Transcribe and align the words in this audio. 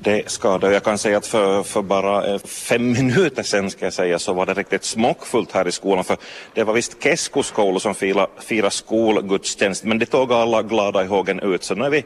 Det 0.00 0.30
ska 0.30 0.58
det. 0.58 0.72
Jag 0.72 0.84
kan 0.84 0.98
säga 0.98 1.18
att 1.18 1.26
för, 1.26 1.62
för 1.62 1.82
bara 1.82 2.26
eh, 2.26 2.38
fem 2.38 2.92
minuter 2.98 3.42
sedan 3.42 3.70
ska 3.70 3.86
jag 3.86 3.92
säga 3.92 4.18
så 4.18 4.32
var 4.32 4.46
det 4.46 4.54
riktigt 4.54 4.84
smockfullt 4.84 5.52
här 5.52 5.68
i 5.68 5.72
skolan 5.72 6.04
för 6.04 6.16
det 6.54 6.64
var 6.64 6.74
visst 6.74 7.02
Keskoskoulu 7.02 7.80
som 7.80 7.94
firade 7.94 8.28
fira 8.40 8.70
skolgudstjänst 8.70 9.84
men 9.84 9.98
det 9.98 10.06
tog 10.06 10.32
alla 10.32 10.62
glada 10.62 11.04
i 11.04 11.06
hågen 11.06 11.40
ut 11.40 11.64
så 11.64 11.74
nu 11.74 11.84
är 11.84 11.90
vi 11.90 12.04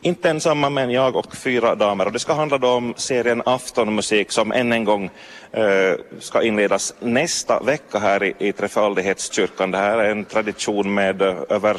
inte 0.00 0.30
ensamma 0.30 0.70
men 0.70 0.90
jag 0.90 1.16
och 1.16 1.36
fyra 1.36 1.74
damer 1.74 2.06
och 2.06 2.12
det 2.12 2.18
ska 2.18 2.32
handla 2.32 2.58
då 2.58 2.68
om 2.68 2.94
serien 2.96 3.42
Aftonmusik 3.46 4.32
som 4.32 4.52
än 4.52 4.72
en 4.72 4.84
gång 4.84 5.10
eh, 5.52 5.94
ska 6.20 6.42
inledas 6.42 6.94
nästa 7.00 7.60
vecka 7.60 7.98
här 7.98 8.22
i, 8.22 8.34
i 8.38 8.52
Trefaldighetskyrkan. 8.52 9.70
Det 9.70 9.78
här 9.78 9.98
är 9.98 10.10
en 10.10 10.24
tradition 10.24 10.94
med 10.94 11.22
eh, 11.22 11.36
över 11.48 11.76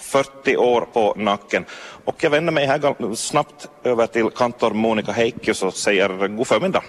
40 0.00 0.56
år 0.56 0.80
på 0.92 1.14
nacken. 1.16 1.64
Och 2.04 2.24
jag 2.24 2.30
vänder 2.30 2.52
mig 2.52 2.66
här 2.66 3.14
snabbt 3.14 3.68
över 3.84 4.06
till 4.06 4.30
kantor 4.30 4.70
Monica 4.70 5.12
Heikkis 5.12 5.62
och 5.62 5.74
säger 5.74 6.28
god 6.28 6.46
förmiddag. 6.46 6.82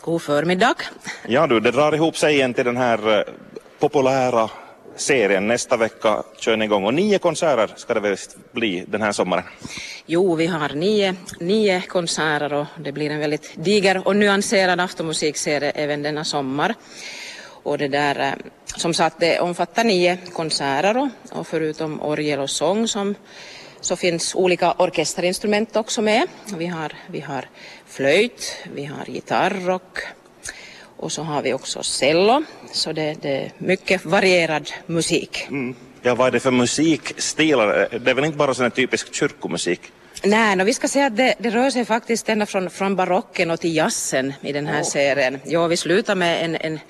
God 0.00 0.22
förmiddag. 0.22 0.74
Ja 1.26 1.46
du, 1.46 1.60
det 1.60 1.70
drar 1.70 1.94
ihop 1.94 2.16
sig 2.16 2.34
igen 2.34 2.54
till 2.54 2.64
den 2.64 2.76
här 2.76 3.18
eh, 3.18 3.24
populära 3.78 4.50
serien. 4.96 5.46
Nästa 5.46 5.76
vecka 5.76 6.22
kör 6.38 6.56
ni 6.56 6.64
igång 6.64 6.84
och 6.84 6.94
nio 6.94 7.18
konserter 7.18 7.70
ska 7.76 7.94
det 7.94 8.00
väl 8.00 8.16
bli 8.52 8.84
den 8.88 9.02
här 9.02 9.12
sommaren? 9.12 9.44
Jo, 10.06 10.34
vi 10.34 10.46
har 10.46 10.68
nio, 10.68 11.14
nio 11.40 11.80
konserter 11.80 12.52
och 12.52 12.66
det 12.78 12.92
blir 12.92 13.10
en 13.10 13.18
väldigt 13.18 13.52
diger 13.54 14.08
och 14.08 14.16
nyanserad 14.16 14.80
aftonmusikserie 14.80 15.70
även 15.70 16.02
denna 16.02 16.24
sommar. 16.24 16.74
Och 17.62 17.78
det 17.78 17.88
där, 17.88 18.20
eh, 18.20 18.32
som 18.76 18.94
sagt, 18.94 19.16
det 19.20 19.40
omfattar 19.40 19.84
nio 19.84 20.18
konserter 20.32 20.96
och, 20.96 21.38
och 21.38 21.46
förutom 21.46 22.02
orgel 22.02 22.40
och 22.40 22.50
sång 22.50 22.88
som 22.88 23.14
så 23.80 23.96
finns 23.96 24.34
olika 24.34 24.72
orkesterinstrument 24.72 25.76
också 25.76 26.02
med. 26.02 26.28
Vi 26.56 26.66
har, 26.66 26.92
vi 27.06 27.20
har 27.20 27.44
flöjt, 27.86 28.56
vi 28.74 28.84
har 28.84 29.04
gitarr 29.10 29.70
och, 29.70 29.98
och 30.96 31.12
så 31.12 31.22
har 31.22 31.42
vi 31.42 31.52
också 31.52 31.82
cello. 31.82 32.42
Så 32.72 32.92
det, 32.92 33.14
det 33.22 33.30
är 33.30 33.52
mycket 33.58 34.04
varierad 34.04 34.70
musik. 34.86 35.46
Mm. 35.48 35.74
Ja, 36.02 36.14
vad 36.14 36.26
är 36.26 36.30
det 36.30 36.40
för 36.40 36.50
musikstilar? 36.50 37.88
Det 38.00 38.10
är 38.10 38.14
väl 38.14 38.24
inte 38.24 38.38
bara 38.38 38.54
sån 38.54 38.70
typisk 38.70 39.14
kyrkomusik? 39.14 39.80
Nej, 40.22 40.56
no, 40.56 40.64
vi 40.64 40.74
ska 40.74 40.88
säga 40.88 41.06
att 41.06 41.16
det, 41.16 41.34
det, 41.38 41.50
rör 41.50 41.70
sig 41.70 41.84
faktiskt 41.84 42.28
ända 42.28 42.46
från, 42.46 42.70
från 42.70 42.96
barocken 42.96 43.50
och 43.50 43.60
till 43.60 43.76
jazzen 43.76 44.32
i 44.40 44.52
den 44.52 44.66
här 44.66 44.82
oh. 44.82 44.86
serien. 44.86 45.40
Ja, 45.44 45.66
vi 45.66 45.76
slutar 45.76 46.14
med 46.14 46.44
en, 46.44 46.56
en 46.56 46.80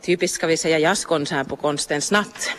typisk, 0.00 0.34
ska 0.34 0.46
vi 0.46 0.56
säga, 0.56 0.78
jazzkonsert 0.78 1.48
på 1.48 1.56
Konstens 1.56 2.12
natt. 2.12 2.50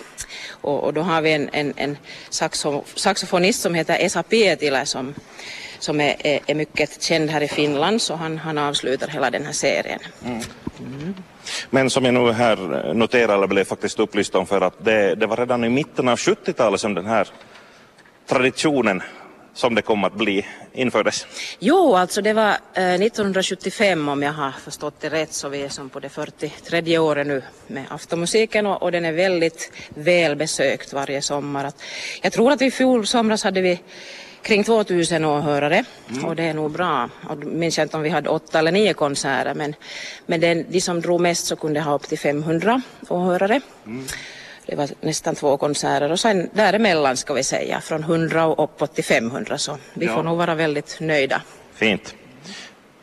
Och, 0.50 0.84
och 0.84 0.94
då 0.94 1.02
har 1.02 1.22
vi 1.22 1.34
en, 1.34 1.50
en, 1.54 1.74
en 1.76 1.98
saxo, 2.30 2.84
saxofonist 2.96 3.62
som 3.62 3.74
heter 3.74 3.98
Esa 4.00 4.24
Pietilä 4.24 4.86
som, 4.86 5.14
som 5.80 6.02
är, 6.02 6.16
är, 6.20 6.40
är, 6.48 6.56
mycket 6.56 7.02
känd 7.02 7.30
här 7.30 7.42
i 7.42 7.48
Finland 7.48 8.02
så 8.02 8.16
han, 8.16 8.38
han 8.38 8.58
avslutar 8.58 9.08
hela 9.08 9.30
den 9.30 9.46
här 9.46 9.54
serien. 9.54 10.00
Mm. 10.26 10.42
Mm. 10.80 11.14
Men 11.70 11.90
som 11.90 12.06
jag 12.06 12.14
nu 12.14 12.32
här 12.32 12.94
noterar 12.94 13.36
eller 13.36 13.48
blev 13.48 13.64
faktiskt 13.64 14.00
upplyst 14.00 14.36
om 14.36 14.46
för 14.46 14.62
att 14.62 14.86
det, 14.86 15.16
det 15.16 15.28
var 15.28 15.38
redan 15.38 15.64
i 15.64 15.70
mitten 15.70 16.08
av 16.08 16.18
70-talet 16.18 16.82
som 16.82 16.94
den 16.94 17.06
här 17.06 17.28
traditionen 18.28 19.02
som 19.60 19.76
det 19.76 19.82
kom 19.82 20.04
att 20.04 20.14
bli 20.14 20.46
infördes? 20.74 21.28
Jo, 21.60 21.96
alltså 21.96 22.22
det 22.22 22.34
var 22.34 22.50
eh, 22.74 22.94
1975 22.94 24.10
om 24.10 24.24
jag 24.24 24.34
har 24.34 24.52
förstått 24.52 24.94
det 25.00 25.10
rätt 25.10 25.34
så 25.34 25.50
vi 25.50 25.62
är 25.62 25.70
som 25.70 25.90
på 25.90 26.00
det 26.00 26.10
43 26.10 26.98
året 26.98 27.28
nu 27.28 27.42
med 27.68 27.86
aftonmusiken 27.90 28.66
och, 28.66 28.84
och 28.84 28.92
den 28.92 29.06
är 29.06 29.12
väldigt 29.12 29.72
välbesökt 29.90 30.94
varje 30.94 31.22
sommar. 31.22 31.66
Att, 31.66 31.82
jag 32.22 32.34
tror 32.34 32.52
att 32.52 32.62
i 32.62 32.72
fjol 32.72 33.08
somras 33.08 33.44
hade 33.44 33.62
vi 33.62 33.80
kring 34.42 34.64
2000 34.64 35.26
åhörare 35.26 35.84
mm. 36.10 36.26
och 36.26 36.36
det 36.36 36.44
är 36.44 36.54
nog 36.54 36.72
bra. 36.72 37.10
Och 37.30 37.38
minns 37.38 37.78
jag 37.78 37.86
inte 37.86 37.98
om 37.98 38.04
vi 38.04 38.10
hade 38.10 38.30
åtta 38.30 38.60
eller 38.60 38.72
nio 38.72 38.94
konserter 38.94 39.54
men, 39.54 39.76
men 40.26 40.40
den, 40.40 40.66
de 40.70 40.82
som 40.82 41.02
drog 41.02 41.22
mest 41.22 41.46
så 41.46 41.56
kunde 41.56 41.82
ha 41.82 41.96
upp 41.96 42.08
till 42.08 42.20
500 42.20 42.82
åhörare. 43.08 43.62
Mm. 43.86 44.06
Det 44.70 44.76
var 44.76 44.90
nästan 45.02 45.36
två 45.36 45.58
konserter 45.58 46.12
och 46.12 46.20
sen 46.20 46.50
däremellan 46.54 47.18
ska 47.18 47.34
vi 47.34 47.44
säga 47.44 47.82
från 47.82 48.04
100 48.04 48.46
och 48.46 48.64
uppåt 48.64 48.96
till 48.96 49.04
500 49.04 49.58
så 49.58 49.78
vi 49.94 50.06
ja. 50.06 50.16
får 50.16 50.24
nog 50.24 50.38
vara 50.38 50.56
väldigt 50.56 50.98
nöjda. 51.00 51.42
Fint. 51.74 52.16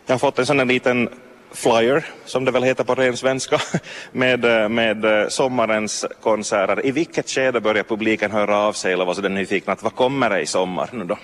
Jag 0.07 0.15
har 0.15 0.19
fått 0.19 0.39
en 0.39 0.47
sån 0.47 0.59
här 0.59 0.67
liten 0.67 1.09
flyer, 1.53 2.05
som 2.25 2.45
det 2.45 2.51
väl 2.51 2.63
heter 2.63 2.85
på 2.85 2.95
ren 2.95 3.17
svenska, 3.17 3.61
med, 4.13 4.71
med 4.71 5.27
sommarens 5.33 6.07
konserter. 6.21 6.87
I 6.87 6.91
vilket 6.91 7.31
skede 7.31 7.61
börjar 7.61 7.83
publiken 7.83 8.31
höra 8.31 8.59
av 8.59 8.73
sig 8.73 8.93
eller 8.93 9.05
var 9.05 9.15
så 9.15 9.21
den 9.21 9.35
nyfikna 9.35 9.73
att 9.73 9.83
vad 9.83 9.95
kommer 9.95 10.31
det 10.31 10.41
i 10.41 10.47
sommar 10.47 10.91
nu 10.93 11.05
då? 11.05 11.19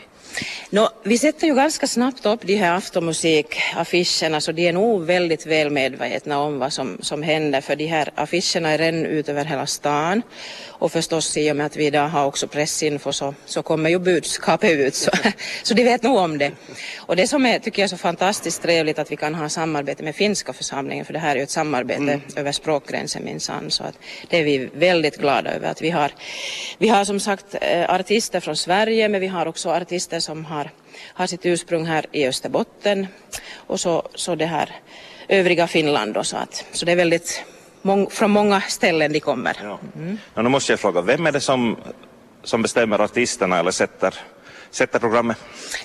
No, 0.70 0.88
vi 1.04 1.18
sätter 1.18 1.46
ju 1.46 1.54
ganska 1.54 1.86
snabbt 1.86 2.26
upp 2.26 2.40
de 2.42 2.54
här 2.54 2.76
aftonmusikaffischerna 2.76 4.40
så 4.40 4.52
de 4.52 4.68
är 4.68 4.72
nog 4.72 5.04
väldigt 5.04 5.46
väl 5.46 5.70
medvetna 5.70 6.38
om 6.38 6.58
vad 6.58 6.72
som, 6.72 6.98
som 7.00 7.22
händer 7.22 7.60
för 7.60 7.76
de 7.76 7.86
här 7.86 8.10
affischerna 8.14 8.70
är 8.70 8.78
redan 8.78 9.06
ut 9.06 9.28
över 9.28 9.44
hela 9.44 9.66
stan 9.66 10.22
och 10.82 10.92
förstås 10.92 11.36
i 11.36 11.52
och 11.52 11.56
med 11.56 11.66
att 11.66 11.76
vi 11.76 11.86
idag 11.86 12.08
har 12.08 12.26
också 12.26 12.48
pressinfo 12.48 13.12
så, 13.12 13.34
så 13.44 13.62
kommer 13.62 13.90
ju 13.90 13.98
budskapet 13.98 14.70
ut 14.70 14.94
så, 14.94 15.10
så 15.62 15.74
de 15.74 15.84
vet 15.84 16.02
nog 16.02 16.16
om 16.16 16.38
det. 16.38 16.52
Och 16.96 17.16
det 17.16 17.26
som 17.26 17.46
är, 17.46 17.58
tycker 17.58 17.82
jag 17.82 17.84
är 17.84 17.88
så 17.88 17.96
fantastiskt 17.96 18.62
trevligt 18.62 18.98
att 18.98 19.12
vi 19.12 19.16
kan 19.16 19.34
ha 19.34 19.48
samarbete 19.48 20.02
med 20.02 20.16
finska 20.16 20.52
församlingen 20.52 21.04
för 21.04 21.12
det 21.12 21.18
här 21.18 21.30
är 21.30 21.36
ju 21.36 21.42
ett 21.42 21.50
samarbete 21.50 22.02
mm. 22.02 22.20
över 22.36 22.52
språkgränsen 22.52 23.24
minsann 23.24 23.70
så 23.70 23.84
att 23.84 23.94
det 24.28 24.38
är 24.38 24.44
vi 24.44 24.70
väldigt 24.74 25.16
glada 25.16 25.50
över 25.50 25.70
att 25.70 25.82
vi 25.82 25.90
har. 25.90 26.12
Vi 26.78 26.88
har 26.88 27.04
som 27.04 27.20
sagt 27.20 27.54
eh, 27.60 27.94
artister 27.94 28.40
från 28.40 28.56
Sverige 28.56 29.08
men 29.08 29.20
vi 29.20 29.26
har 29.26 29.46
också 29.46 29.70
artister 29.70 30.20
som 30.22 30.44
har, 30.44 30.70
har 31.14 31.26
sitt 31.26 31.46
ursprung 31.46 31.84
här 31.86 32.06
i 32.12 32.26
Österbotten 32.26 33.06
och 33.56 33.80
så, 33.80 34.08
så 34.14 34.34
det 34.34 34.46
här 34.46 34.70
övriga 35.28 35.66
Finland 35.66 36.14
då, 36.14 36.24
så 36.24 36.36
att 36.36 36.64
så 36.72 36.86
det 36.86 36.92
är 36.92 36.96
väldigt 36.96 37.44
mång, 37.82 38.10
från 38.10 38.30
många 38.30 38.60
ställen 38.60 39.12
de 39.12 39.20
kommer. 39.20 39.56
Ja. 39.62 39.78
Mm. 39.96 40.18
Ja, 40.34 40.42
nu 40.42 40.48
måste 40.48 40.72
jag 40.72 40.80
fråga, 40.80 41.00
vem 41.00 41.26
är 41.26 41.32
det 41.32 41.40
som, 41.40 41.76
som 42.42 42.62
bestämmer 42.62 42.98
artisterna 42.98 43.58
eller 43.58 43.70
sätter 43.70 44.14
sätter 44.72 44.98
programmet? 44.98 45.36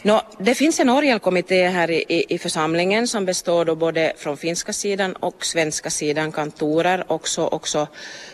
No, 0.04 0.22
det 0.40 0.56
finns 0.56 0.80
en 0.80 0.90
orgelkommitté 0.90 1.68
här 1.68 1.92
i, 1.92 2.06
i, 2.08 2.36
i, 2.36 2.40
församlingen 2.40 3.08
som 3.08 3.26
består 3.26 3.66
då 3.66 3.76
både 3.76 4.14
från 4.18 4.38
finska 4.38 4.74
sidan 4.74 5.14
och 5.16 5.46
svenska 5.46 5.90
sidan, 5.90 6.32
kantorer, 6.32 7.04
också, 7.08 7.46
också 7.46 7.88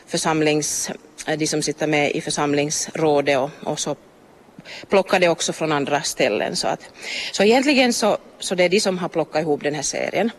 församlings, 0.08 0.92
de 1.38 1.48
som 1.48 1.62
sitter 1.62 1.88
med 1.88 2.12
i 2.12 2.22
församlingsrådet 2.22 3.38
och, 3.38 3.50
och 3.64 3.80
så 3.80 3.96
plockade 4.90 5.28
också 5.28 5.54
från 5.54 5.72
andra 5.72 6.02
ställen. 6.02 6.56
Så, 6.56 6.68
att, 6.68 6.90
så 7.32 7.44
egentligen 7.44 7.94
så, 7.94 8.18
så 8.40 8.56
det 8.56 8.64
är 8.64 8.70
de 8.70 8.80
som 8.80 8.98
har 8.98 9.10
plockat 9.10 9.42
ihop 9.42 9.64
den 9.64 9.76
här 9.76 9.82
serien. 9.82 10.32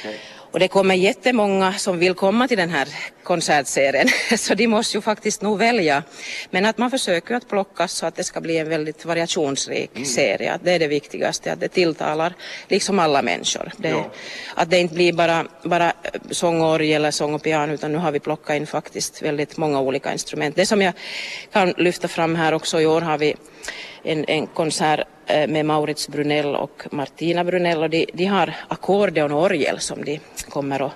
Okay. 0.00 0.16
Och 0.56 0.60
det 0.60 0.68
kommer 0.68 0.94
jättemånga 0.94 1.72
som 1.72 1.98
vill 1.98 2.14
komma 2.14 2.48
till 2.48 2.56
den 2.56 2.70
här 2.70 2.88
konsertserien 3.22 4.08
så 4.38 4.54
de 4.54 4.66
måste 4.66 4.96
ju 4.96 5.00
faktiskt 5.00 5.42
nog 5.42 5.58
välja. 5.58 6.02
Men 6.50 6.66
att 6.66 6.78
man 6.78 6.90
försöker 6.90 7.34
att 7.34 7.48
plocka 7.48 7.88
så 7.88 8.06
att 8.06 8.16
det 8.16 8.24
ska 8.24 8.40
bli 8.40 8.58
en 8.58 8.68
väldigt 8.68 9.04
variationsrik 9.04 9.90
mm. 9.94 10.06
serie. 10.06 10.58
Det 10.62 10.72
är 10.72 10.78
det 10.78 10.86
viktigaste, 10.86 11.52
att 11.52 11.60
det 11.60 11.68
tilltalar 11.68 12.34
liksom 12.68 12.98
alla 12.98 13.22
människor. 13.22 13.72
Det, 13.76 13.88
ja. 13.88 14.10
Att 14.54 14.70
det 14.70 14.78
inte 14.78 14.94
blir 14.94 15.12
bara, 15.12 15.46
bara 15.62 15.92
sång 16.30 16.60
och 16.60 16.70
orgel 16.70 17.02
eller 17.02 17.10
sång 17.10 17.34
och 17.34 17.42
piano 17.42 17.72
utan 17.72 17.92
nu 17.92 17.98
har 17.98 18.12
vi 18.12 18.20
plockat 18.20 18.56
in 18.56 18.66
faktiskt 18.66 19.22
väldigt 19.22 19.56
många 19.56 19.80
olika 19.80 20.12
instrument. 20.12 20.56
Det 20.56 20.66
som 20.66 20.82
jag 20.82 20.92
kan 21.52 21.74
lyfta 21.76 22.08
fram 22.08 22.34
här 22.34 22.54
också 22.54 22.80
i 22.80 22.86
år 22.86 23.00
har 23.00 23.18
vi 23.18 23.34
en, 24.06 24.24
en 24.28 24.46
konsert 24.46 25.00
eh, 25.26 25.48
med 25.48 25.66
Maurits 25.66 26.08
Brunell 26.08 26.56
och 26.56 26.82
Martina 26.90 27.44
Brunell 27.44 27.82
och 27.82 27.90
de, 27.90 28.06
de 28.12 28.24
har 28.24 28.54
ackordeon 28.68 29.32
och 29.32 29.42
orgel 29.42 29.80
som 29.80 30.04
de 30.04 30.20
kommer 30.48 30.86
att 30.86 30.92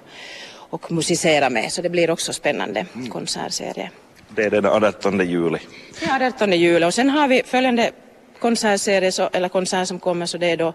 och 0.71 0.93
musicera 0.93 1.51
med 1.51 1.73
så 1.73 1.83
det 1.83 1.89
blir 1.89 2.11
också 2.11 2.33
spännande 2.33 2.87
mm. 2.95 3.11
konsertserie. 3.11 3.91
Det 4.29 4.45
är 4.45 4.51
den 4.51 4.67
18 4.67 5.27
juli. 5.27 5.59
Ja, 6.07 6.27
18 6.27 6.53
juli 6.53 6.87
och 6.87 6.95
sen 6.95 7.11
har 7.11 7.29
vi 7.29 7.43
följande 7.47 7.91
konsertserie 8.39 9.13
så, 9.13 9.29
eller 9.33 9.49
konsert 9.49 9.89
som 9.89 10.01
kommer 10.01 10.27
så 10.27 10.39
det 10.39 10.51
är 10.51 10.57
då 10.57 10.73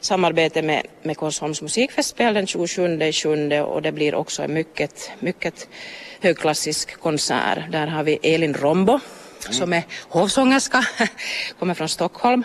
samarbete 0.00 0.62
med, 0.62 0.86
med 1.02 1.16
Korsholms 1.16 1.62
musikfestspel 1.62 2.34
den 2.34 2.46
27 2.46 3.12
7 3.12 3.60
och 3.60 3.82
det 3.82 3.92
blir 3.92 4.14
också 4.14 4.42
en 4.42 4.54
mycket, 4.54 5.10
mycket 5.18 5.68
högklassisk 6.20 7.00
konsert. 7.00 7.58
Där 7.70 7.86
har 7.86 8.02
vi 8.02 8.18
Elin 8.22 8.54
Rombo 8.54 9.00
som 9.50 9.72
är 9.72 9.82
hovsångerska, 10.08 10.86
kommer 11.58 11.74
från 11.74 11.88
Stockholm 11.88 12.44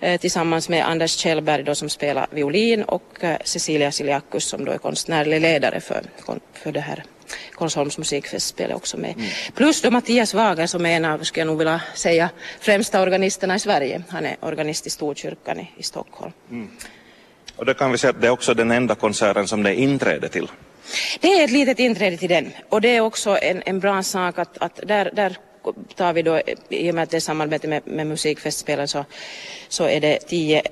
eh, 0.00 0.20
tillsammans 0.20 0.68
med 0.68 0.86
Anders 0.86 1.16
Kjellberg 1.16 1.62
då, 1.62 1.74
som 1.74 1.88
spelar 1.88 2.26
violin 2.30 2.82
och 2.82 3.24
eh, 3.24 3.36
Cecilia 3.44 3.92
Siliakus 3.92 4.44
som 4.44 4.64
då 4.64 4.72
är 4.72 4.78
konstnärlig 4.78 5.40
ledare 5.40 5.80
för, 5.80 6.02
för 6.52 6.72
det 6.72 6.80
här 6.80 7.04
Konsolms 7.54 7.98
musikfestspel 7.98 8.72
också 8.72 8.96
med. 8.96 9.14
Mm. 9.16 9.26
Plus 9.54 9.82
då 9.82 9.90
Mattias 9.90 10.34
Wager 10.34 10.66
som 10.66 10.86
är 10.86 10.96
en 10.96 11.04
av, 11.04 11.18
skulle 11.18 11.40
jag 11.40 11.46
nog 11.46 11.58
vilja 11.58 11.80
säga, 11.94 12.30
främsta 12.60 13.02
organisterna 13.02 13.56
i 13.56 13.60
Sverige. 13.60 14.02
Han 14.08 14.26
är 14.26 14.36
organist 14.40 14.86
i 14.86 14.90
Storkyrkan 14.90 15.60
i, 15.60 15.70
i 15.76 15.82
Stockholm. 15.82 16.32
Mm. 16.50 16.70
Och 17.56 17.66
då 17.66 17.74
kan 17.74 17.92
vi 17.92 17.98
säga 17.98 18.10
att 18.10 18.20
det 18.20 18.26
är 18.26 18.30
också 18.30 18.54
den 18.54 18.70
enda 18.70 18.94
konserten 18.94 19.48
som 19.48 19.62
det 19.62 19.70
är 19.70 19.74
inträde 19.74 20.28
till. 20.28 20.50
Det 21.20 21.28
är 21.28 21.44
ett 21.44 21.50
litet 21.50 21.78
inträde 21.78 22.16
till 22.16 22.28
den 22.28 22.52
och 22.68 22.80
det 22.80 22.96
är 22.96 23.00
också 23.00 23.38
en, 23.42 23.62
en 23.66 23.80
bra 23.80 24.02
sak 24.02 24.38
att, 24.38 24.58
att 24.58 24.80
där, 24.86 25.10
där 25.14 25.36
tar 25.94 26.12
vi 26.12 26.22
då, 26.22 26.40
i 26.68 26.90
och 26.90 26.94
med 26.94 27.02
att 27.02 27.10
det 27.10 27.16
är 27.16 27.20
samarbete 27.20 27.68
med, 27.68 27.82
med 27.84 28.06
musikfestspelen 28.06 28.88
så, 28.88 29.04
så 29.68 29.84
är 29.84 30.00
det 30.00 30.18
tio 30.18 30.62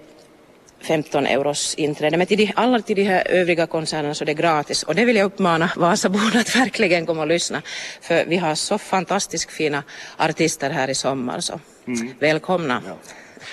15 0.84 1.26
euros 1.26 1.74
inträde. 1.74 2.16
Men 2.16 2.26
till 2.26 2.38
de, 2.38 2.52
alla 2.56 2.80
till 2.80 2.96
de 2.96 3.02
här 3.02 3.28
övriga 3.28 3.66
konserterna 3.66 4.14
så 4.14 4.24
är 4.24 4.26
det 4.26 4.34
gratis. 4.34 4.82
Och 4.82 4.94
det 4.94 5.04
vill 5.04 5.16
jag 5.16 5.24
uppmana 5.24 5.70
Vasaborna 5.76 6.40
att 6.40 6.56
verkligen 6.56 7.06
komma 7.06 7.20
och 7.20 7.28
lyssna. 7.28 7.62
För 8.00 8.24
vi 8.24 8.36
har 8.36 8.54
så 8.54 8.78
fantastiskt 8.78 9.50
fina 9.50 9.82
artister 10.16 10.70
här 10.70 10.90
i 10.90 10.94
sommar. 10.94 11.40
Så 11.40 11.60
mm. 11.86 12.14
välkomna. 12.18 12.82
Ja. 12.86 12.94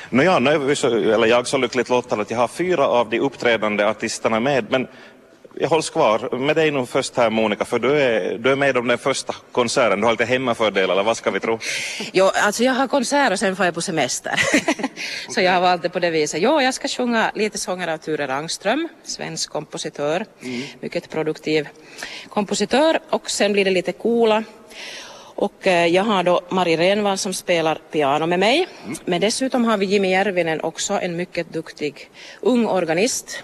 Nåja, 0.09 0.39
nu 0.39 0.49
är 0.49 0.57
vi 0.57 0.75
så, 0.75 0.87
eller 0.87 1.27
jag 1.27 1.47
så 1.47 1.57
lyckligt 1.57 1.89
lottad 1.89 2.21
att 2.21 2.31
jag 2.31 2.37
har 2.37 2.47
fyra 2.47 2.87
av 2.87 3.09
de 3.09 3.19
uppträdande 3.19 3.85
artisterna 3.85 4.39
med. 4.39 4.65
Men 4.69 4.87
jag 5.55 5.69
hålls 5.69 5.89
kvar 5.89 6.37
med 6.37 6.55
dig 6.55 6.71
nu 6.71 6.85
först 6.85 7.17
här 7.17 7.29
Monica, 7.29 7.65
för 7.65 7.79
du 7.79 7.91
är, 7.91 8.37
du 8.37 8.51
är 8.51 8.55
med 8.55 8.77
om 8.77 8.87
den 8.87 8.97
första 8.97 9.35
konserten. 9.51 9.99
Du 9.99 10.05
har 10.05 10.13
lite 10.13 10.25
hemmafördel, 10.25 10.89
eller 10.89 11.03
vad 11.03 11.17
ska 11.17 11.31
vi 11.31 11.39
tro? 11.39 11.59
Jo, 12.13 12.31
alltså 12.33 12.63
jag 12.63 12.73
har 12.73 12.87
konsert 12.87 13.31
och 13.31 13.39
sen 13.39 13.55
får 13.55 13.65
jag 13.65 13.75
på 13.75 13.81
semester. 13.81 14.33
så 15.29 15.41
jag 15.41 15.51
har 15.51 15.61
valt 15.61 15.81
det 15.81 15.89
på 15.89 15.99
det 15.99 16.09
viset. 16.09 16.41
Jo, 16.41 16.61
jag 16.61 16.73
ska 16.73 16.87
sjunga 16.87 17.31
lite 17.35 17.57
sånger 17.57 17.87
av 17.87 17.97
Ture 17.97 18.27
Rangström, 18.27 18.87
svensk 19.03 19.49
kompositör, 19.49 20.25
mm. 20.41 20.61
mycket 20.79 21.09
produktiv 21.09 21.67
kompositör. 22.29 22.99
Och 23.09 23.31
sen 23.31 23.53
blir 23.53 23.65
det 23.65 23.71
lite 23.71 23.91
coola 23.91 24.43
och 25.35 25.67
eh, 25.67 25.87
jag 25.87 26.03
har 26.03 26.23
då 26.23 26.41
Mari 26.49 26.77
Renvall 26.77 27.17
som 27.17 27.33
spelar 27.33 27.75
piano 27.91 28.25
med 28.25 28.39
mig. 28.39 28.67
Mm. 28.85 28.97
Men 29.05 29.21
dessutom 29.21 29.65
har 29.65 29.77
vi 29.77 29.85
Jimmy 29.85 30.11
Järvinen 30.11 30.61
också, 30.61 30.93
en 30.93 31.15
mycket 31.15 31.53
duktig 31.53 32.09
ung 32.41 32.67
organist 32.67 33.43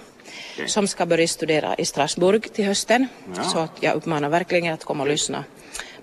okay. 0.54 0.68
som 0.68 0.88
ska 0.88 1.06
börja 1.06 1.28
studera 1.28 1.76
i 1.76 1.86
Strasbourg 1.86 2.54
till 2.54 2.66
hösten. 2.66 3.08
Ja. 3.36 3.44
Så 3.44 3.60
att 3.60 3.72
jag 3.80 3.96
uppmanar 3.96 4.30
verkligen 4.30 4.74
att 4.74 4.84
komma 4.84 5.04
och 5.04 5.10
lyssna 5.10 5.44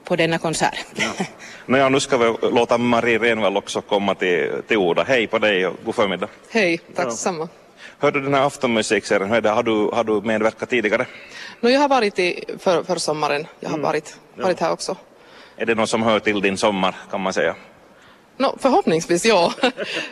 på 0.05 0.17
denna 0.17 0.39
konsert. 0.39 0.85
Ja. 0.95 1.27
Nåja, 1.67 1.89
nu 1.89 2.01
ska 2.01 2.17
vi 2.17 2.49
låta 2.49 2.79
Marie 2.79 3.19
Renvall 3.19 3.57
också 3.57 3.81
komma 3.81 4.15
till, 4.15 4.53
till 4.69 4.77
orda. 4.77 5.03
Hej 5.03 5.27
på 5.27 5.39
dig 5.39 5.67
och 5.67 5.77
god 5.85 5.95
förmiddag. 5.95 6.29
Hej, 6.51 6.81
tack 6.95 7.07
detsamma. 7.07 7.49
Hörde 7.99 8.19
du 8.19 8.25
den 8.25 8.35
här 8.35 8.47
aftonmusikserien, 8.47 9.31
har 9.31 9.63
du, 9.63 9.97
har 9.97 10.05
du 10.05 10.21
medverkat 10.21 10.71
tidigare? 10.71 11.07
No, 11.61 11.69
jag 11.69 11.81
har 11.81 11.89
varit 11.89 12.19
i 12.19 12.45
för, 12.59 12.83
för 12.83 12.97
sommaren, 12.97 13.47
jag 13.61 13.69
har 13.69 13.77
mm. 13.77 13.87
varit, 13.87 14.17
varit 14.35 14.61
här 14.61 14.73
också. 14.73 14.97
Är 15.57 15.67
det 15.67 15.75
något 15.75 15.91
som 15.91 16.03
hör 16.03 16.21
till 16.21 16.41
din 16.41 16.57
sommar 16.57 16.97
kan 17.11 17.21
man 17.21 17.33
säga? 17.33 17.55
No, 18.37 18.57
förhoppningsvis 18.59 19.25
ja. 19.25 19.53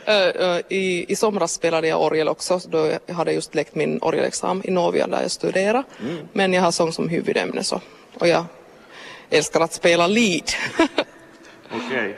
Eh, 0.04 0.28
eh, 0.28 0.60
I, 0.68 1.06
I 1.08 1.16
somras 1.16 1.52
spelade 1.52 1.88
jag 1.88 2.02
orgel 2.02 2.28
också, 2.28 2.60
då 2.68 2.92
jag 3.06 3.14
hade 3.14 3.32
just 3.32 3.54
läckt 3.54 3.74
min 3.74 3.98
orgelexamen 4.02 4.68
i 4.68 4.70
Novia 4.70 5.06
där 5.06 5.22
jag 5.22 5.30
studerade. 5.30 5.84
Mm. 6.00 6.28
Men 6.32 6.52
jag 6.52 6.62
har 6.62 6.70
sång 6.70 6.92
som 6.92 7.08
huvudämne 7.08 7.64
så, 7.64 7.80
och 8.18 8.28
jag 8.28 8.44
älskar 9.30 9.60
att 9.60 9.72
spela 9.72 10.06
lead. 10.06 10.50
Okej. 11.70 12.16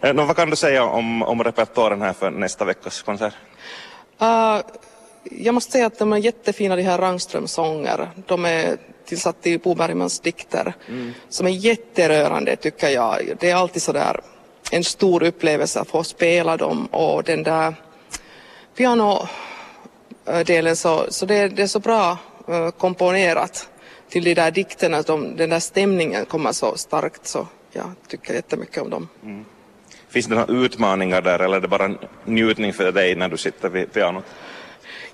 Okay. 0.00 0.10
Eh, 0.10 0.26
vad 0.26 0.36
kan 0.36 0.50
du 0.50 0.56
säga 0.56 0.84
om, 0.84 1.22
om 1.22 1.44
repertoaren 1.44 2.02
här 2.02 2.12
för 2.12 2.30
nästa 2.30 2.64
veckas 2.64 3.02
konsert? 3.02 3.34
Uh, 4.22 4.60
jag 5.30 5.54
måste 5.54 5.72
säga 5.72 5.86
att 5.86 5.98
de 5.98 6.12
är 6.12 6.18
jättefina 6.18 6.76
de 6.76 6.82
här 6.82 6.98
Rangström-sånger. 6.98 8.10
De 8.26 8.44
är 8.44 8.76
tillsatt 9.04 9.46
i 9.46 9.58
Bo 9.58 9.74
Bergmans 9.74 10.20
dikter 10.20 10.74
mm. 10.88 11.14
som 11.28 11.46
är 11.46 11.50
jätterörande 11.50 12.56
tycker 12.56 12.88
jag. 12.88 13.36
Det 13.40 13.50
är 13.50 13.54
alltid 13.54 13.82
sådär 13.82 14.20
en 14.74 14.84
stor 14.84 15.22
upplevelse 15.22 15.80
att 15.80 15.88
få 15.88 16.04
spela 16.04 16.56
dem 16.56 16.86
och 16.86 17.24
den 17.24 17.42
där 17.42 17.74
pianodelen 18.76 20.76
så, 20.76 21.06
så 21.08 21.26
det, 21.26 21.48
det 21.48 21.62
är 21.62 21.66
så 21.66 21.78
bra 21.78 22.18
uh, 22.48 22.70
komponerat 22.70 23.68
till 24.08 24.24
de 24.24 24.34
där 24.34 24.50
dikterna, 24.50 25.02
de, 25.02 25.36
den 25.36 25.50
där 25.50 25.60
stämningen 25.60 26.26
kommer 26.26 26.52
så 26.52 26.76
starkt 26.76 27.26
så 27.26 27.48
jag 27.72 27.92
tycker 28.08 28.34
jättemycket 28.34 28.82
om 28.82 28.90
dem. 28.90 29.08
Mm. 29.22 29.44
Finns 30.08 30.26
det 30.26 30.34
några 30.34 30.64
utmaningar 30.64 31.22
där 31.22 31.38
eller 31.38 31.56
är 31.56 31.60
det 31.60 31.68
bara 31.68 31.84
en 31.84 31.98
njutning 32.24 32.72
för 32.72 32.92
dig 32.92 33.14
när 33.14 33.28
du 33.28 33.36
sitter 33.36 33.68
vid 33.68 33.92
pianot? 33.92 34.24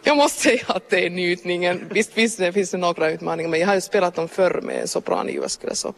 Jag 0.02 0.16
måste 0.16 0.42
säga 0.42 0.64
att 0.66 0.90
det 0.90 1.06
är 1.06 1.10
njutningen. 1.10 1.86
Visst 1.90 2.12
finns 2.12 2.36
det, 2.36 2.52
finns 2.52 2.70
det 2.70 2.78
några 2.78 3.10
utmaningar 3.10 3.50
men 3.50 3.60
jag 3.60 3.66
har 3.66 3.74
ju 3.74 3.80
spelat 3.80 4.14
dem 4.14 4.28
förr 4.28 4.60
med 4.62 4.90
sopranljudskare 4.90 5.74
så 5.74 5.94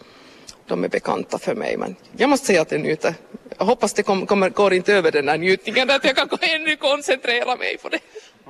de 0.67 0.85
är 0.85 0.89
bekanta 0.89 1.39
för 1.39 1.55
mig. 1.55 1.77
Men 1.77 1.97
jag 2.17 2.31
måste 2.31 2.47
säga 2.47 2.63
att 2.63 2.69
det 2.69 2.79
njuter. 2.79 3.15
Jag 3.59 3.65
hoppas 3.65 3.93
det 3.93 4.03
kommer, 4.03 4.27
kommer, 4.27 4.51
går 4.51 4.73
inte 4.73 4.95
över 4.95 5.11
den 5.11 5.29
här 5.29 5.39
njutningen 5.39 5.91
att 5.91 6.05
jag 6.05 6.17
kan 6.17 6.29
ännu 6.41 6.77
koncentrera 6.77 7.57
mig 7.57 7.77
på 7.83 7.89
det. 7.89 7.99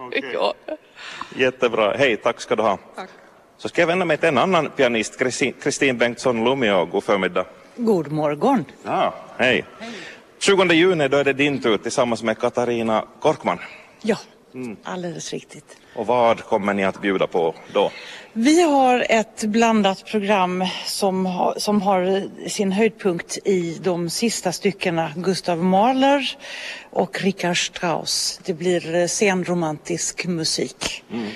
Okay. 0.06 0.22
Ja. 0.32 0.54
Jättebra. 1.36 1.94
Hej, 1.96 2.16
tack 2.16 2.40
ska 2.40 2.56
du 2.56 2.62
ha. 2.62 2.78
Tack. 2.96 3.08
Så 3.58 3.68
ska 3.68 3.82
jag 3.82 3.86
vända 3.86 4.04
mig 4.04 4.16
till 4.16 4.28
en 4.28 4.38
annan 4.38 4.70
pianist, 4.70 5.18
Kristin 5.62 5.98
Bengtsson 5.98 6.44
Lumio. 6.44 6.84
God 6.84 7.04
förmiddag. 7.04 7.46
God 7.76 8.12
morgon. 8.12 8.64
Ja, 8.84 9.14
hej. 9.36 9.64
hej. 9.78 9.90
20 10.38 10.72
juni 10.72 11.08
då 11.08 11.16
är 11.16 11.24
det 11.24 11.32
din 11.32 11.62
tur 11.62 11.76
tillsammans 11.76 12.22
med 12.22 12.38
Katarina 12.38 13.04
Korkman. 13.20 13.58
Ja, 14.00 14.16
mm. 14.54 14.76
alldeles 14.82 15.32
riktigt. 15.32 15.76
Och 15.94 16.06
vad 16.06 16.40
kommer 16.40 16.74
ni 16.74 16.84
att 16.84 17.00
bjuda 17.00 17.26
på 17.26 17.54
då? 17.72 17.90
Vi 18.32 18.62
har 18.62 19.06
ett 19.08 19.44
blandat 19.44 20.04
program 20.04 20.64
som, 20.86 21.26
ha, 21.26 21.54
som 21.58 21.82
har 21.82 22.28
sin 22.48 22.72
höjdpunkt 22.72 23.38
i 23.44 23.78
de 23.82 24.10
sista 24.10 24.52
styckena 24.52 25.12
Gustav 25.16 25.58
Mahler 25.58 26.36
och 26.90 27.22
Richard 27.22 27.66
Strauss. 27.66 28.40
Det 28.44 28.54
blir 28.54 29.06
senromantisk 29.06 30.26
musik. 30.26 31.04
Mm. 31.10 31.28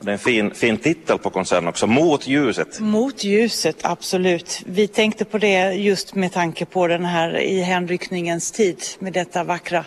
Det 0.00 0.10
är 0.10 0.12
en 0.12 0.18
fin, 0.18 0.54
fin 0.54 0.78
titel 0.78 1.18
på 1.18 1.30
konserten 1.30 1.68
också, 1.68 1.86
Mot 1.86 2.26
ljuset. 2.26 2.80
Mot 2.80 3.24
ljuset, 3.24 3.76
absolut. 3.82 4.62
Vi 4.66 4.88
tänkte 4.88 5.24
på 5.24 5.38
det 5.38 5.72
just 5.72 6.14
med 6.14 6.32
tanke 6.32 6.64
på 6.64 6.86
den 6.86 7.04
här 7.04 7.38
i 7.38 7.60
hänryckningens 7.60 8.50
tid 8.50 8.82
med 8.98 9.12
detta 9.12 9.44
vackra, 9.44 9.84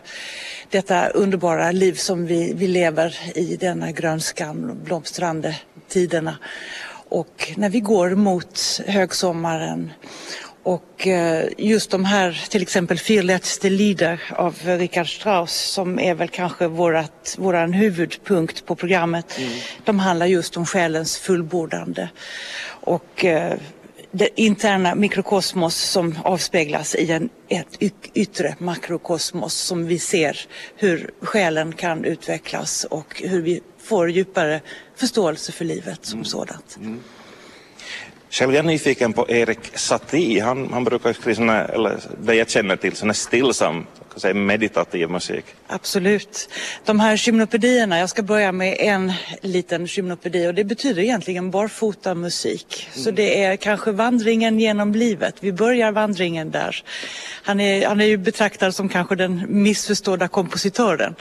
detta 0.70 1.08
underbara 1.08 1.72
liv 1.72 1.94
som 1.94 2.26
vi, 2.26 2.54
vi 2.54 2.68
lever 2.68 3.18
i 3.36 3.56
denna 3.56 3.92
grönskan, 3.92 4.80
blomstrande 4.84 5.56
tiderna. 5.88 6.38
Och 7.10 7.54
när 7.58 7.70
vi 7.70 7.80
går 7.80 8.10
mot 8.10 8.82
högsommaren 8.88 9.92
och 10.69 11.07
eh, 11.07 11.50
just 11.57 11.92
de 11.92 12.06
här, 12.06 12.45
till 12.50 12.62
exempel 12.62 12.98
Vier 13.07 13.24
letzte 13.24 13.69
Lieder 13.69 14.21
av 14.36 14.56
Richard 14.63 15.16
Strauss 15.16 15.54
som 15.54 16.00
är 16.00 16.13
väl 16.13 16.27
kanske 16.27 16.68
vårat, 16.68 17.36
våran 17.39 17.74
huvudpunkt 17.74 18.66
på 18.66 18.75
programmet. 18.75 19.38
Mm. 19.38 19.51
De 19.86 20.00
handlar 20.00 20.25
just 20.25 20.57
om 20.57 20.66
själens 20.66 21.18
fullbordande. 21.18 22.10
Och 22.68 23.25
eh, 23.25 23.54
det 24.12 24.42
interna 24.42 24.95
mikrokosmos 24.95 25.75
som 25.75 26.16
avspeglas 26.24 26.95
i 26.95 27.12
en, 27.12 27.30
ett 27.48 27.77
yttre 28.13 28.56
makrokosmos 28.60 29.54
som 29.54 29.86
vi 29.86 30.00
ser 30.00 30.48
hur 30.75 31.12
själen 31.21 31.74
kan 31.74 32.06
utvecklas 32.06 32.83
och 32.83 33.21
hur 33.25 33.42
vi 33.42 33.62
får 33.77 34.12
djupare 34.12 34.62
förståelse 34.95 35.51
för 35.51 35.66
livet 35.66 36.06
som 36.06 36.18
mm. 36.18 36.26
sådant. 36.26 36.78
Mm. 36.78 36.99
Själv 38.31 38.52
är 38.52 38.56
jag 38.56 38.66
nyfiken 38.66 39.14
på 39.14 39.26
Erik 39.30 39.78
Satie. 39.78 40.44
Han, 40.44 40.74
han 40.74 40.83
brukar 40.83 41.14
skriva 41.14 41.66
eller 41.66 42.00
det 42.21 42.36
jag 42.36 42.50
känner 42.50 42.76
till, 42.76 42.95
såna 42.95 43.14
stillsam 43.14 43.86
säga 44.19 44.33
meditativ 44.33 45.09
musik. 45.09 45.45
Absolut. 45.68 46.49
De 46.85 46.99
här 46.99 47.16
gymnopedierna, 47.28 47.99
jag 47.99 48.09
ska 48.09 48.21
börja 48.21 48.52
med 48.52 48.78
en 48.80 49.14
liten 49.42 49.85
gymnopedi 49.85 50.47
och 50.47 50.54
det 50.54 50.64
betyder 50.64 51.02
egentligen 51.02 51.52
barfota 51.52 52.16
musik. 52.16 52.90
Mm. 52.94 53.04
Så 53.04 53.11
det 53.11 53.44
är 53.44 53.56
kanske 53.56 53.92
vandringen 53.92 54.59
genom 54.59 54.92
livet. 54.94 55.35
Vi 55.40 55.52
börjar 55.52 55.92
vandringen 55.92 56.52
där. 56.52 56.83
Han 57.44 57.59
är, 57.59 57.88
han 57.88 58.02
är 58.02 58.06
ju 58.06 58.18
betraktad 58.18 58.76
som 58.76 58.90
kanske 58.90 59.16
den 59.16 59.45
missförstådda 59.47 60.28
kompositören. 60.28 61.16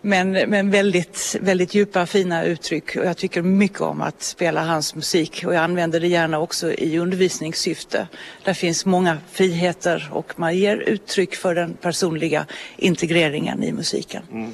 Men, 0.00 0.32
men 0.32 0.70
väldigt, 0.70 1.36
väldigt 1.40 1.74
djupa 1.74 2.06
fina 2.06 2.44
uttryck 2.44 2.96
och 2.96 3.04
jag 3.04 3.16
tycker 3.16 3.42
mycket 3.42 3.80
om 3.80 4.00
att 4.00 4.22
spela 4.22 4.64
hans 4.64 4.94
musik 4.94 5.44
och 5.46 5.54
jag 5.54 5.62
använder 5.64 6.00
det 6.00 6.08
gärna 6.08 6.38
också 6.38 6.72
i 6.72 6.98
undervisningssyfte. 6.98 8.08
Där 8.44 8.54
finns 8.54 8.86
många 8.86 9.18
friheter 9.32 10.08
och 10.12 10.38
man 10.38 10.56
ger 10.56 10.76
uttryck 10.76 11.36
för 11.36 11.54
den 11.54 11.74
personliga 11.74 12.35
integreringen 12.76 13.62
i 13.62 13.72
musiken. 13.72 14.22
Mm. 14.32 14.52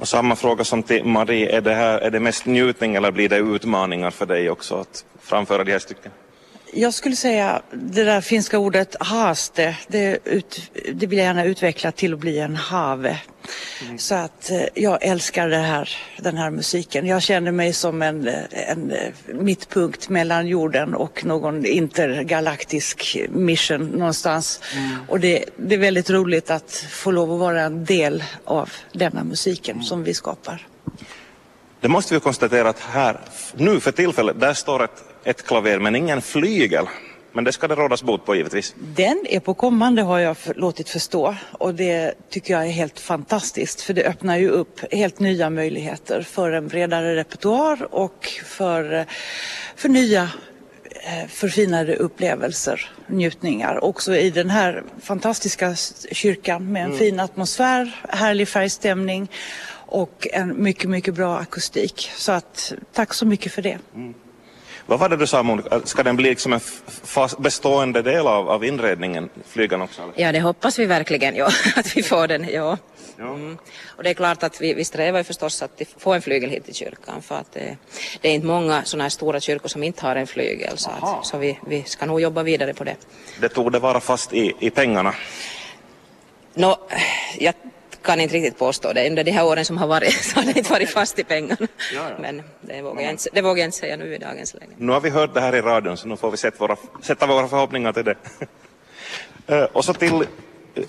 Och 0.00 0.08
samma 0.08 0.36
fråga 0.36 0.64
som 0.64 0.82
till 0.82 1.04
Marie, 1.04 1.56
är 1.56 1.60
det, 1.60 1.74
här, 1.74 1.98
är 1.98 2.10
det 2.10 2.20
mest 2.20 2.46
njutning 2.46 2.94
eller 2.94 3.10
blir 3.10 3.28
det 3.28 3.36
utmaningar 3.36 4.10
för 4.10 4.26
dig 4.26 4.50
också 4.50 4.74
att 4.74 5.04
framföra 5.20 5.64
de 5.64 5.72
här 5.72 5.78
stycken? 5.78 6.12
Jag 6.72 6.94
skulle 6.94 7.16
säga 7.16 7.62
det 7.72 8.04
där 8.04 8.20
finska 8.20 8.58
ordet 8.58 8.96
haaste, 9.00 9.76
det, 9.88 10.18
ut, 10.24 10.70
det 10.92 11.06
vill 11.06 11.18
jag 11.18 11.26
gärna 11.26 11.44
utveckla 11.44 11.92
till 11.92 12.14
att 12.14 12.18
bli 12.18 12.38
en 12.38 12.56
have. 12.56 13.18
Mm. 13.84 13.98
Så 13.98 14.14
att 14.14 14.50
eh, 14.50 14.62
jag 14.74 15.04
älskar 15.04 15.50
här, 15.50 15.90
den 16.18 16.36
här 16.36 16.50
musiken. 16.50 17.06
Jag 17.06 17.22
känner 17.22 17.52
mig 17.52 17.72
som 17.72 18.02
en, 18.02 18.28
en 18.50 18.92
mittpunkt 19.26 20.08
mellan 20.08 20.46
jorden 20.46 20.94
och 20.94 21.24
någon 21.24 21.66
intergalaktisk 21.66 23.18
mission 23.28 23.86
någonstans. 23.86 24.60
Mm. 24.76 24.90
Och 25.08 25.20
det, 25.20 25.44
det, 25.56 25.74
är 25.74 25.78
väldigt 25.78 26.10
roligt 26.10 26.50
att 26.50 26.86
få 26.90 27.10
lov 27.10 27.32
att 27.32 27.38
vara 27.38 27.62
en 27.62 27.84
del 27.84 28.24
av 28.44 28.70
denna 28.92 29.24
musiken 29.24 29.74
mm. 29.74 29.84
som 29.84 30.04
vi 30.04 30.14
skapar. 30.14 30.66
Det 31.80 31.88
måste 31.88 32.14
vi 32.14 32.20
konstatera 32.20 32.68
att 32.68 32.80
här, 32.80 33.20
nu 33.54 33.80
för 33.80 33.92
tillfället, 33.92 34.40
där 34.40 34.54
står 34.54 34.84
ett, 34.84 35.04
ett 35.24 35.46
klaver 35.46 35.78
men 35.78 35.96
ingen 35.96 36.22
flygel. 36.22 36.86
Men 37.32 37.44
det 37.44 37.52
ska 37.52 37.68
det 37.68 37.74
rådas 37.74 38.02
bot 38.02 38.26
på 38.26 38.34
givetvis. 38.34 38.74
Den 38.78 39.26
är 39.28 39.40
på 39.40 39.54
kommande 39.54 40.02
har 40.02 40.18
jag 40.18 40.36
låtit 40.56 40.88
förstå 40.88 41.34
och 41.52 41.74
det 41.74 42.14
tycker 42.30 42.54
jag 42.54 42.66
är 42.66 42.70
helt 42.70 43.00
fantastiskt 43.00 43.80
för 43.80 43.94
det 43.94 44.04
öppnar 44.04 44.36
ju 44.36 44.48
upp 44.48 44.80
helt 44.92 45.18
nya 45.18 45.50
möjligheter 45.50 46.22
för 46.22 46.52
en 46.52 46.68
bredare 46.68 47.16
repertoar 47.16 47.94
och 47.94 48.28
för, 48.44 49.06
för 49.76 49.88
nya 49.88 50.22
eh, 50.84 51.28
förfinade 51.28 51.96
upplevelser, 51.96 52.90
njutningar. 53.06 53.84
Också 53.84 54.16
i 54.16 54.30
den 54.30 54.50
här 54.50 54.82
fantastiska 55.02 55.74
kyrkan 56.12 56.72
med 56.72 56.82
en 56.82 56.86
mm. 56.86 56.98
fin 56.98 57.20
atmosfär, 57.20 58.00
härlig 58.08 58.48
färgstämning 58.48 59.28
och 59.90 60.26
en 60.32 60.62
mycket, 60.62 60.90
mycket 60.90 61.14
bra 61.14 61.38
akustik. 61.38 62.10
Så 62.16 62.32
att 62.32 62.72
tack 62.92 63.14
så 63.14 63.26
mycket 63.26 63.52
för 63.52 63.62
det. 63.62 63.78
Mm. 63.94 64.14
Vad 64.86 64.98
var 64.98 65.08
det 65.08 65.16
du 65.16 65.26
sa 65.26 65.42
Monica, 65.42 65.80
ska 65.84 66.02
den 66.02 66.16
bli 66.16 66.28
liksom 66.28 66.52
en 66.52 66.60
bestående 67.38 68.02
del 68.02 68.26
av, 68.26 68.48
av 68.48 68.64
inredningen, 68.64 69.28
flygan 69.46 69.82
också? 69.82 70.02
Eller? 70.02 70.12
Ja 70.16 70.32
det 70.32 70.40
hoppas 70.40 70.78
vi 70.78 70.86
verkligen, 70.86 71.36
ja, 71.36 71.46
att 71.76 71.96
vi 71.96 72.02
får 72.02 72.28
den, 72.28 72.48
ja. 72.52 72.78
Mm. 73.18 73.58
Och 73.86 74.02
det 74.02 74.10
är 74.10 74.14
klart 74.14 74.42
att 74.42 74.60
vi, 74.60 74.74
vi 74.74 74.84
strävar 74.84 75.18
ju 75.18 75.24
förstås 75.24 75.62
att 75.62 75.82
få 75.98 76.12
en 76.12 76.22
flygel 76.22 76.50
hit 76.50 76.64
till 76.64 76.74
kyrkan 76.74 77.22
för 77.22 77.34
att 77.34 77.52
det, 77.52 77.76
det 78.20 78.28
är 78.28 78.32
inte 78.32 78.46
många 78.46 78.84
sådana 78.84 79.04
här 79.04 79.08
stora 79.08 79.40
kyrkor 79.40 79.68
som 79.68 79.82
inte 79.82 80.06
har 80.06 80.16
en 80.16 80.26
flygel 80.26 80.78
så, 80.78 80.90
att, 80.90 81.26
så 81.26 81.38
vi, 81.38 81.58
vi 81.66 81.82
ska 81.82 82.06
nog 82.06 82.20
jobba 82.20 82.42
vidare 82.42 82.74
på 82.74 82.84
det. 82.84 82.96
Det 83.40 83.48
tog 83.48 83.72
det 83.72 83.78
vara 83.78 84.00
fast 84.00 84.32
i, 84.32 84.52
i 84.58 84.70
pengarna? 84.70 85.14
Nå, 86.54 86.78
jag 87.38 87.54
kan 88.02 88.20
inte 88.20 88.34
riktigt 88.34 88.58
påstå 88.58 88.92
det. 88.92 89.06
Under 89.06 89.24
de 89.24 89.30
här 89.30 89.46
åren 89.46 89.64
som 89.64 89.78
har 89.78 89.86
varit 89.86 90.12
så 90.24 90.40
har 90.40 90.46
det 90.46 90.58
inte 90.58 90.72
varit 90.72 90.90
fast 90.90 91.18
i 91.18 91.24
pengarna. 91.24 91.56
Ja, 91.60 91.68
ja. 91.94 92.02
Men 92.20 92.42
det 92.60 92.82
vågar, 92.82 93.02
jag 93.02 93.10
inte, 93.10 93.28
det 93.32 93.42
vågar 93.42 93.60
jag 93.60 93.66
inte 93.66 93.78
säga 93.78 93.96
nu 93.96 94.14
i 94.14 94.18
dagens 94.18 94.54
läge. 94.54 94.72
Nu 94.76 94.92
har 94.92 95.00
vi 95.00 95.10
hört 95.10 95.34
det 95.34 95.40
här 95.40 95.54
i 95.54 95.60
radion 95.60 95.96
så 95.96 96.08
nu 96.08 96.16
får 96.16 96.30
vi 96.30 96.36
sätta 96.36 96.58
våra, 96.58 96.76
sätta 97.02 97.26
våra 97.26 97.48
förhoppningar 97.48 97.92
till 97.92 98.04
det. 98.04 98.14
Eh, 99.46 99.64
och 99.64 99.84
så 99.84 99.92
till 99.94 100.24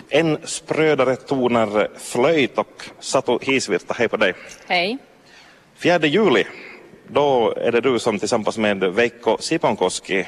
en 0.09 0.37
sprödare 0.43 1.15
toner 1.15 1.89
flöjt 1.97 2.57
och 2.57 2.83
Satu 2.99 3.37
Hisvirta, 3.41 3.93
hej 3.97 4.07
på 4.07 4.17
dig. 4.17 4.33
Hej. 4.67 4.97
4 5.77 6.05
juli, 6.05 6.45
då 7.07 7.53
är 7.57 7.71
det 7.71 7.81
du 7.81 7.99
som 7.99 8.19
tillsammans 8.19 8.57
med 8.57 8.83
Veikko 8.83 9.37
Siponkoski 9.39 10.27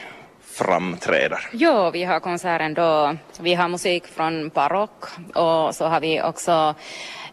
framträder? 0.53 1.49
Ja, 1.51 1.89
vi 1.89 2.03
har 2.03 2.19
konserten 2.19 2.73
då. 2.73 3.15
Vi 3.39 3.53
har 3.53 3.67
musik 3.67 4.07
från 4.07 4.49
barock 4.49 5.05
och 5.33 5.75
så 5.75 5.85
har 5.85 5.99
vi 5.99 6.21
också 6.21 6.75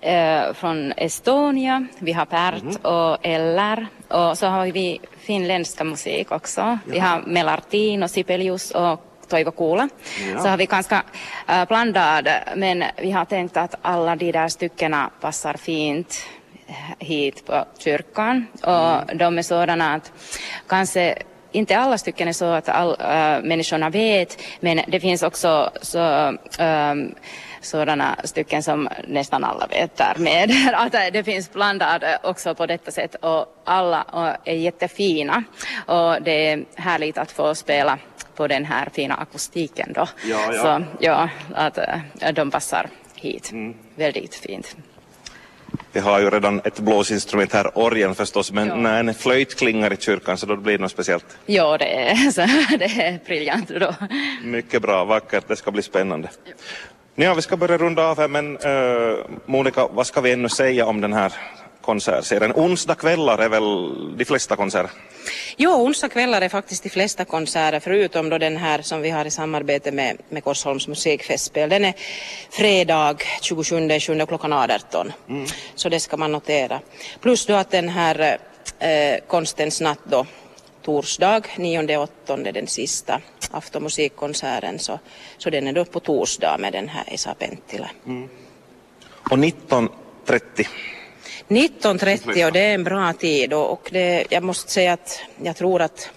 eh, 0.00 0.52
från 0.52 0.92
Estonia, 0.92 1.86
vi 1.98 2.12
har 2.12 2.26
Pert 2.26 2.62
mm. 2.62 2.76
och 2.76 3.18
LR 3.22 3.86
och 4.08 4.38
så 4.38 4.46
har 4.46 4.66
vi 4.66 5.00
finländska 5.18 5.84
musik 5.84 6.32
också. 6.32 6.60
Ja. 6.60 6.78
Vi 6.84 6.98
har 6.98 7.22
Melartin 7.26 8.02
och 8.02 8.10
Sibelius 8.10 8.70
och 8.70 9.00
Toivo 9.28 9.50
Kuula. 9.50 9.88
Ja. 10.32 10.38
Så 10.38 10.48
har 10.48 10.56
vi 10.56 10.66
ganska 10.66 11.02
äh, 11.48 11.64
blandad, 11.68 12.28
men 12.56 12.84
vi 12.96 13.10
har 13.10 13.24
tänkt 13.24 13.56
att 13.56 13.74
alla 13.82 14.16
de 14.16 14.32
där 14.32 14.48
styckena 14.48 15.10
passar 15.20 15.54
fint 15.54 16.26
hit 16.98 17.46
på 17.46 17.64
kyrkan 17.78 18.46
och 18.62 19.02
mm. 19.02 19.18
de 19.18 19.38
är 19.38 19.42
sådana 19.42 19.94
att 19.94 20.12
kanske 20.66 21.14
inte 21.52 21.78
alla 21.78 21.98
stycken 21.98 22.28
är 22.28 22.32
så 22.32 22.44
att 22.44 22.68
all, 22.68 22.96
äh, 23.00 23.42
människorna 23.42 23.90
vet, 23.90 24.42
men 24.60 24.80
det 24.88 25.00
finns 25.00 25.22
också 25.22 25.70
så, 25.82 25.98
ähm, 26.58 27.14
sådana 27.60 28.16
stycken 28.24 28.62
som 28.62 28.88
nästan 29.08 29.44
alla 29.44 29.66
vet 29.66 29.96
därmed. 29.96 30.50
Att 30.74 30.92
det 31.12 31.24
finns 31.24 31.52
blandat 31.52 32.02
också 32.22 32.54
på 32.54 32.66
detta 32.66 32.90
sätt 32.90 33.14
och 33.14 33.62
alla 33.64 34.04
är 34.44 34.54
jättefina 34.54 35.44
och 35.86 36.22
det 36.22 36.48
är 36.48 36.64
härligt 36.74 37.18
att 37.18 37.32
få 37.32 37.54
spela 37.54 37.98
på 38.36 38.46
den 38.46 38.64
här 38.64 38.88
fina 38.92 39.14
akustiken 39.14 39.92
då. 39.92 40.06
Ja, 40.24 40.38
ja. 40.52 40.62
Så 40.62 40.84
ja, 41.00 41.28
att 41.54 41.78
äh, 41.78 42.32
de 42.34 42.50
passar 42.50 42.88
hit 43.14 43.52
mm. 43.52 43.74
väldigt 43.96 44.34
fint. 44.34 44.76
Vi 45.92 46.00
har 46.00 46.20
ju 46.20 46.30
redan 46.30 46.60
ett 46.64 46.80
blåsinstrument 46.80 47.52
här, 47.52 47.78
orgeln 47.78 48.14
förstås, 48.14 48.52
men 48.52 48.68
ja. 48.68 48.76
när 48.76 49.00
en 49.00 49.14
flöjt 49.14 49.58
klingar 49.58 49.92
i 49.92 49.96
kyrkan 49.96 50.38
så 50.38 50.46
då 50.46 50.56
blir 50.56 50.78
det 50.78 50.82
något 50.82 50.90
speciellt. 50.90 51.26
Ja, 51.46 51.78
det 51.78 51.84
är, 51.84 52.14
så, 52.30 52.40
det 52.76 52.84
är 52.84 53.24
briljant 53.26 53.68
då. 53.68 53.94
Mycket 54.42 54.82
bra, 54.82 55.04
vackert, 55.04 55.44
det 55.48 55.56
ska 55.56 55.70
bli 55.70 55.82
spännande. 55.82 56.28
Ja. 56.44 56.52
Ja, 57.14 57.34
vi 57.34 57.42
ska 57.42 57.56
börja 57.56 57.78
runda 57.78 58.06
av 58.06 58.18
här, 58.18 58.28
men 58.28 58.58
uh, 58.58 59.18
Monica, 59.46 59.88
vad 59.92 60.06
ska 60.06 60.20
vi 60.20 60.32
ännu 60.32 60.48
säga 60.48 60.86
om 60.86 61.00
den 61.00 61.12
här 61.12 61.32
konsertserien? 61.82 62.52
Onsdagskvällar 62.52 63.38
är 63.38 63.48
väl 63.48 64.16
de 64.16 64.24
flesta 64.24 64.56
konserter? 64.56 64.90
Jo, 65.56 65.70
onsdagskvällar 65.70 66.42
är 66.42 66.48
faktiskt 66.48 66.82
de 66.82 66.90
flesta 66.90 67.24
konserter 67.24 67.80
förutom 67.80 68.28
då 68.28 68.38
den 68.38 68.56
här 68.56 68.82
som 68.82 69.00
vi 69.00 69.10
har 69.10 69.24
i 69.24 69.30
samarbete 69.30 69.92
med, 69.92 70.16
med 70.28 70.44
Korsholms 70.44 70.88
musikfestspel. 70.88 71.68
Den 71.68 71.84
är 71.84 71.94
fredag 72.50 73.16
27 73.40 73.88
7 74.00 74.26
klockan 74.26 74.52
18. 74.52 75.12
Mm. 75.28 75.46
Så 75.74 75.88
det 75.88 76.00
ska 76.00 76.16
man 76.16 76.32
notera. 76.32 76.80
Plus 77.20 77.46
då 77.46 77.54
att 77.54 77.70
den 77.70 77.88
här 77.88 78.38
eh, 78.78 79.18
Konstens 79.26 79.80
natt 79.80 79.98
då 80.04 80.26
torsdag 80.82 81.40
9-8 81.56 82.52
den 82.52 82.66
sista 82.66 83.20
aftonmusikkonserten 83.50 84.78
så, 84.78 84.98
så 85.38 85.50
den 85.50 85.66
är 85.66 85.72
då 85.72 85.84
på 85.84 86.00
torsdag 86.00 86.56
med 86.58 86.72
den 86.72 86.88
här 86.88 87.04
Esa 87.06 87.34
Penttila. 87.34 87.90
Mm. 88.06 88.28
Och 89.30 89.36
19.30 89.36 90.66
19.30 91.48 92.46
och 92.46 92.52
det 92.52 92.60
är 92.60 92.74
en 92.74 92.84
bra 92.84 93.12
tid 93.12 93.52
och, 93.52 93.88
det, 93.92 94.24
jag 94.30 94.42
måste 94.42 94.72
säga 94.72 94.92
att 94.92 95.20
jag 95.42 95.56
tror 95.56 95.82
att 95.82 96.10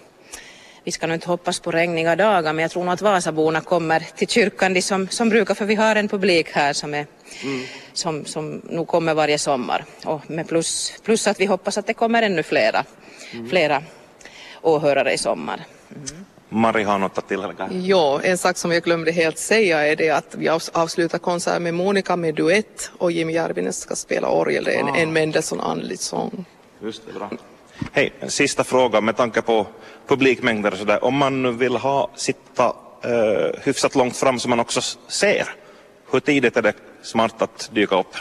vi 0.83 0.91
ska 0.91 1.07
nog 1.07 1.15
inte 1.15 1.27
hoppas 1.27 1.59
på 1.59 1.71
regniga 1.71 2.15
dagar 2.15 2.53
men 2.53 2.61
jag 2.61 2.71
tror 2.71 2.83
nog 2.83 2.93
att 2.93 3.01
Vasaborna 3.01 3.61
kommer 3.61 3.99
till 4.15 4.27
kyrkan 4.27 4.73
de 4.73 4.81
som, 4.81 5.07
som 5.07 5.29
brukar 5.29 5.55
för 5.55 5.65
vi 5.65 5.75
har 5.75 5.95
en 5.95 6.07
publik 6.07 6.51
här 6.51 6.73
som, 6.73 6.93
är, 6.93 7.05
mm. 7.43 7.65
som, 7.93 8.25
som 8.25 8.61
nog 8.69 8.87
kommer 8.87 9.13
varje 9.13 9.37
sommar 9.37 9.85
och 10.05 10.29
med 10.29 10.47
plus, 10.47 10.93
plus 11.03 11.27
att 11.27 11.39
vi 11.39 11.45
hoppas 11.45 11.77
att 11.77 11.87
det 11.87 11.93
kommer 11.93 12.21
ännu 12.21 12.43
flera, 12.43 12.85
mm. 13.33 13.49
flera 13.49 13.83
åhörare 14.61 15.13
i 15.13 15.17
sommar. 15.17 15.65
Mm. 15.95 16.25
Mari 16.53 16.83
har 16.83 16.99
något 16.99 17.17
att 17.17 17.27
tillägga. 17.27 17.69
Ja, 17.71 18.21
en 18.23 18.37
sak 18.37 18.57
som 18.57 18.71
jag 18.71 18.83
glömde 18.83 19.11
helt 19.11 19.37
säga 19.37 19.87
är 19.87 19.95
det 19.95 20.09
att 20.09 20.35
vi 20.35 20.49
avslutar 20.73 21.17
konserten 21.17 21.63
med 21.63 21.73
Monica 21.73 22.15
med 22.15 22.35
duett 22.35 22.91
och 22.97 23.11
Jim 23.11 23.29
Järvinen 23.29 23.73
ska 23.73 23.95
spela 23.95 24.29
orgel. 24.29 24.63
Det 24.63 24.75
är 24.75 24.79
en, 24.79 24.89
ah. 24.89 24.95
en 24.95 25.13
Mendelssohn 25.13 25.59
andlig 25.59 25.99
sång. 25.99 26.45
Just 26.81 27.05
det, 27.05 27.13
bra. 27.13 27.29
Hej, 27.91 28.13
sista 28.27 28.63
fråga 28.63 29.01
med 29.01 29.17
tanke 29.17 29.41
på 29.41 29.67
publikmängder 30.07 30.71
och 30.71 30.77
sådär. 30.77 31.03
Om 31.03 31.17
man 31.17 31.57
vill 31.57 31.75
ha 31.75 32.09
sitta 32.15 32.67
uh, 32.67 33.59
hyfsat 33.63 33.95
långt 33.95 34.17
fram 34.17 34.39
så 34.39 34.49
man 34.49 34.59
också 34.59 34.81
ser, 35.07 35.55
hur 36.11 36.19
tidigt 36.19 36.57
är 36.57 36.61
det 36.61 36.73
smart 37.01 37.41
att 37.41 37.69
dyka 37.73 37.99
upp? 37.99 38.15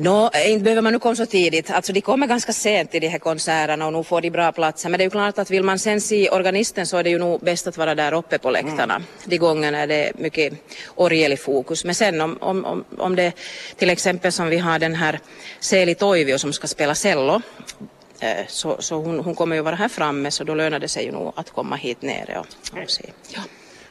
Nå, 0.00 0.30
inte 0.46 0.64
behöver 0.64 0.82
man 0.82 0.92
nu 0.92 0.98
komma 0.98 1.14
så 1.14 1.26
tidigt. 1.26 1.70
Alltså 1.70 1.92
de 1.92 2.00
kommer 2.00 2.26
ganska 2.26 2.52
sent 2.52 2.90
till 2.90 3.00
de 3.00 3.08
här 3.08 3.18
konserterna 3.18 3.86
och 3.86 3.92
nu 3.92 4.04
får 4.04 4.20
de 4.20 4.30
bra 4.30 4.52
platser. 4.52 4.88
Men 4.88 4.98
det 4.98 5.02
är 5.02 5.06
ju 5.06 5.10
klart 5.10 5.38
att 5.38 5.50
vill 5.50 5.62
man 5.62 5.78
sen 5.78 6.00
se 6.00 6.30
organisten 6.30 6.86
så 6.86 6.96
är 6.96 7.02
det 7.02 7.10
ju 7.10 7.18
nog 7.18 7.40
bäst 7.40 7.66
att 7.66 7.76
vara 7.76 7.94
där 7.94 8.12
uppe 8.12 8.38
på 8.38 8.50
läktarna. 8.50 8.94
Mm. 8.94 9.06
De 9.24 9.38
gångerna 9.38 9.78
är 9.78 9.86
det 9.86 10.12
mycket 10.18 10.52
orgel 10.94 11.32
i 11.32 11.36
fokus. 11.36 11.84
Men 11.84 11.94
sen 11.94 12.20
om, 12.20 12.38
om, 12.40 12.84
om 12.98 13.16
det 13.16 13.32
till 13.76 13.90
exempel 13.90 14.32
som 14.32 14.48
vi 14.48 14.58
har 14.58 14.78
den 14.78 14.94
här 14.94 15.20
Seli 15.60 15.94
Toivio 15.94 16.38
som 16.38 16.52
ska 16.52 16.66
spela 16.66 16.94
cello 16.94 17.42
eh, 18.20 18.46
så, 18.48 18.76
så 18.78 18.96
hon, 18.96 19.20
hon, 19.20 19.34
kommer 19.34 19.56
ju 19.56 19.62
vara 19.62 19.74
här 19.74 19.88
framme 19.88 20.30
så 20.30 20.44
då 20.44 20.54
lönar 20.54 20.78
det 20.78 20.88
sig 20.88 21.04
ju 21.04 21.12
nog 21.12 21.32
att 21.36 21.50
komma 21.50 21.76
hit 21.76 22.02
nere 22.02 22.38
och, 22.38 22.82
och 22.82 22.90
se. 22.90 23.04
Ja. 23.28 23.40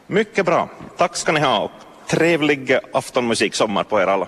Mycket 0.07 0.45
bra. 0.45 0.69
Tack 0.97 1.17
ska 1.17 1.31
ni 1.31 1.39
ha 1.39 1.59
och 1.59 1.71
trevlig 2.09 2.77
aftonmusik 2.93 3.55
sommar 3.55 3.83
på 3.83 4.01
er 4.01 4.07
alla. 4.07 4.27